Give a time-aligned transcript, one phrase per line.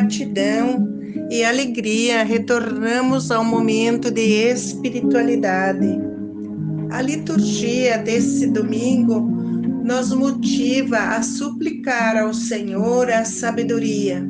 [0.00, 0.88] gratidão
[1.30, 6.00] e alegria retornamos ao momento de espiritualidade.
[6.90, 9.20] A liturgia desse domingo
[9.84, 14.26] nos motiva a suplicar ao Senhor a sabedoria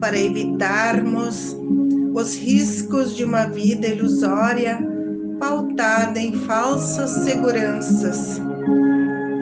[0.00, 1.56] para evitarmos
[2.12, 4.78] os riscos de uma vida ilusória
[5.38, 8.40] pautada em falsas seguranças.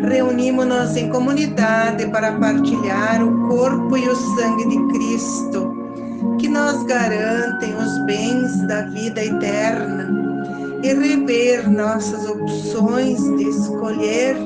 [0.09, 5.75] Reunimos-nos em comunidade para partilhar o corpo e o sangue de Cristo,
[6.39, 10.09] que nos garantem os bens da vida eterna,
[10.83, 14.37] e rever nossas opções de escolher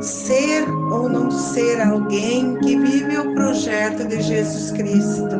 [0.00, 5.36] ser ou não ser alguém que vive o projeto de Jesus Cristo.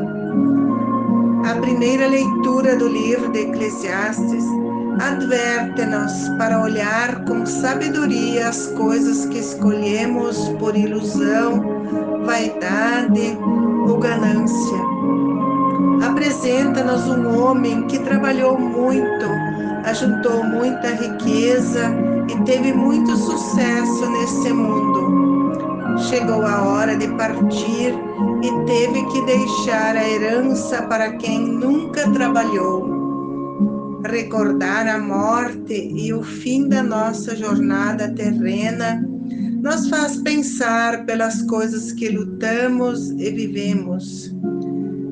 [1.44, 4.61] A primeira leitura do livro de Eclesiastes
[5.00, 13.38] adverte-nos para olhar com sabedoria as coisas que escolhemos por ilusão, vaidade
[13.86, 14.78] ou ganância.
[16.06, 19.26] Apresenta-nos um homem que trabalhou muito,
[19.84, 21.90] ajuntou muita riqueza
[22.28, 25.98] e teve muito sucesso nesse mundo.
[26.08, 27.94] Chegou a hora de partir
[28.42, 33.01] e teve que deixar a herança para quem nunca trabalhou
[34.04, 39.02] recordar a morte e o fim da nossa jornada terrena
[39.62, 44.34] nos faz pensar pelas coisas que lutamos e vivemos.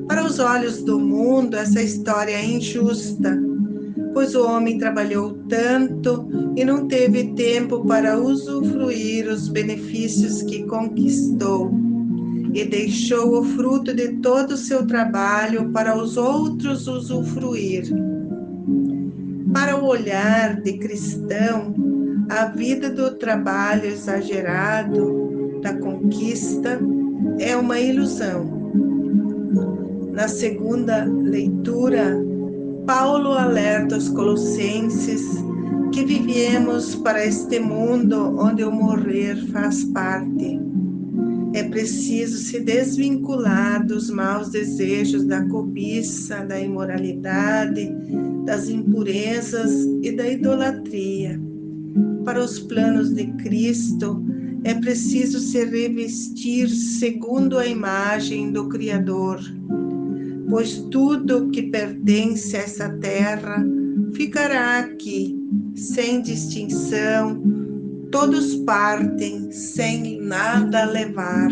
[0.07, 3.41] Para os olhos do mundo, essa história é injusta,
[4.13, 11.71] pois o homem trabalhou tanto e não teve tempo para usufruir os benefícios que conquistou
[12.53, 17.85] e deixou o fruto de todo o seu trabalho para os outros usufruir.
[19.53, 21.73] Para o olhar de cristão,
[22.29, 26.79] a vida do trabalho exagerado, da conquista,
[27.39, 28.61] é uma ilusão.
[30.13, 32.17] Na segunda leitura,
[32.85, 35.43] Paulo alerta os colossenses
[35.91, 40.59] que vivemos para este mundo onde o morrer faz parte.
[41.53, 47.93] É preciso se desvincular dos maus desejos da cobiça, da imoralidade,
[48.45, 49.71] das impurezas
[50.01, 51.39] e da idolatria.
[52.25, 54.23] Para os planos de Cristo,
[54.63, 59.39] é preciso se revestir segundo a imagem do Criador,
[60.49, 63.65] pois tudo que pertence a essa terra
[64.13, 65.35] ficará aqui,
[65.75, 67.41] sem distinção,
[68.11, 71.49] todos partem sem nada levar.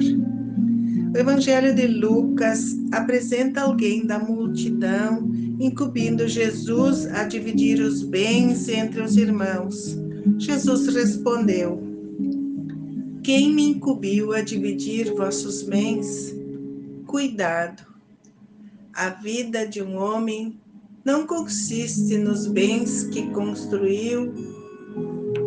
[1.13, 9.02] O Evangelho de Lucas apresenta alguém da multidão incumbindo Jesus a dividir os bens entre
[9.02, 9.97] os irmãos.
[10.38, 11.84] Jesus respondeu:
[13.22, 16.34] Quem me incumbiu a dividir vossos bens?
[17.06, 17.84] Cuidado.
[18.94, 20.59] A vida de um homem
[21.03, 24.34] não consiste nos bens que construiu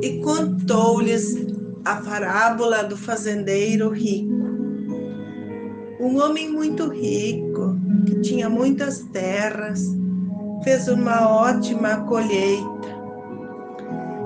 [0.03, 1.37] e contou-lhes
[1.85, 4.33] a parábola do fazendeiro rico.
[6.01, 10.02] Um homem muito rico, que tinha muitas terras,
[10.63, 13.03] fez uma ótima colheita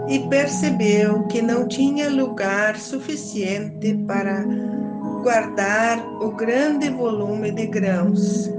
[0.09, 4.45] e percebeu que não tinha lugar suficiente para
[5.23, 8.51] guardar o grande volume de grãos.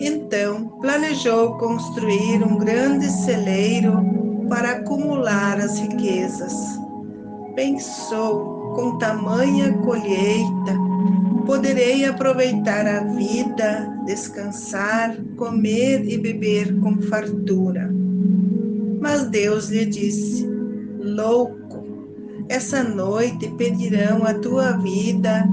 [0.00, 4.04] Então, planejou construir um grande celeiro
[4.48, 6.52] para acumular as riquezas.
[7.54, 10.76] Pensou, com tamanha colheita,
[11.46, 17.90] poderei aproveitar a vida, descansar, comer e beber com fartura.
[19.00, 20.46] Mas Deus lhe disse:
[20.98, 21.84] Louco,
[22.48, 25.48] essa noite pedirão a tua vida,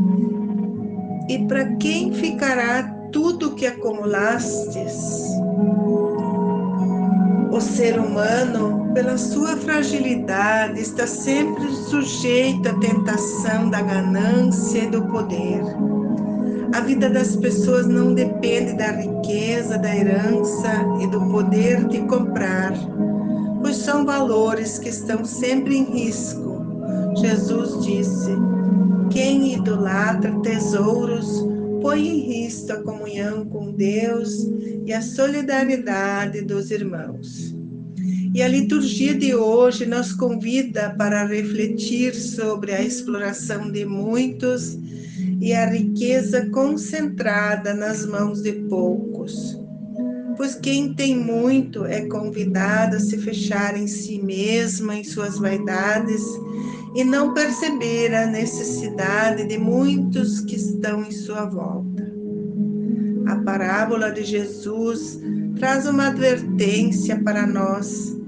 [1.29, 5.31] e para quem ficará tudo que acumulastes?
[7.51, 15.03] O ser humano, pela sua fragilidade, está sempre sujeito à tentação da ganância e do
[15.07, 15.61] poder.
[16.73, 20.71] A vida das pessoas não depende da riqueza, da herança
[21.01, 22.71] e do poder de comprar,
[23.61, 26.65] pois são valores que estão sempre em risco.
[27.17, 28.31] Jesus disse:
[29.11, 31.45] quem idolatra tesouros
[31.81, 34.47] põe em risco a comunhão com Deus
[34.85, 37.50] e a solidariedade dos irmãos.
[38.33, 44.79] E a liturgia de hoje nos convida para refletir sobre a exploração de muitos
[45.41, 49.59] e a riqueza concentrada nas mãos de poucos.
[50.37, 56.23] Pois quem tem muito é convidado a se fechar em si mesma, em suas vaidades,
[56.95, 62.09] e não perceber a necessidade de muitos que estão em sua volta.
[63.27, 65.19] A parábola de Jesus
[65.57, 68.20] traz uma advertência para nós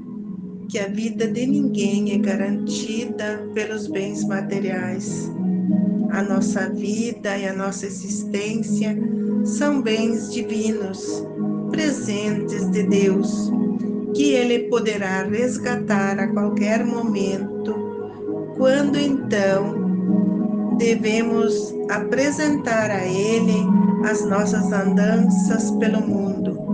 [0.69, 5.31] que a vida de ninguém é garantida pelos bens materiais.
[6.11, 8.97] A nossa vida e a nossa existência
[9.43, 11.25] são bens divinos,
[11.71, 13.51] presentes de Deus,
[14.15, 17.75] que Ele poderá resgatar a qualquer momento,
[18.55, 23.65] quando então devemos apresentar a Ele
[24.09, 26.72] as nossas andanças pelo mundo,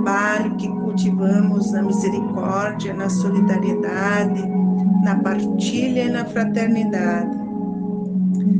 [0.00, 4.42] trabalho que cultivamos na misericórdia, na solidariedade,
[5.04, 7.38] na partilha e na fraternidade.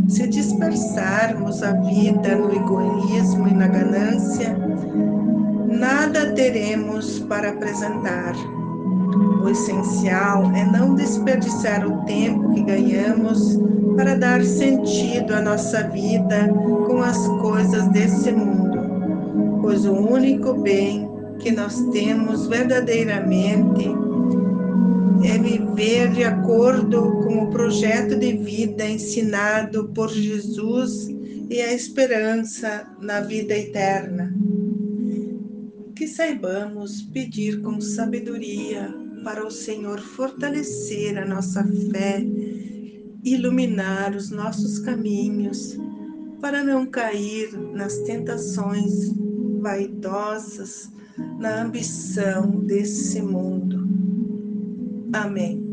[0.08, 4.54] Se dispersarmos a vida no egoísmo e na ganância,
[5.66, 8.34] nada teremos para apresentar.
[9.43, 13.58] O essencial é não desperdiçar o tempo que ganhamos
[13.96, 16.48] para dar sentido à nossa vida
[16.86, 21.09] com as coisas desse mundo, pois o único bem
[21.40, 23.88] que nós temos verdadeiramente
[25.25, 31.08] é viver de acordo com o projeto de vida ensinado por Jesus
[31.50, 34.34] e a esperança na vida eterna.
[35.94, 38.94] Que saibamos pedir com sabedoria
[39.25, 42.25] para o Senhor fortalecer a nossa fé,
[43.25, 45.78] iluminar os nossos caminhos,
[46.40, 49.12] para não cair nas tentações
[49.60, 50.90] vaidosas,
[51.40, 53.88] na ambição desse mundo.
[55.12, 55.69] Amém.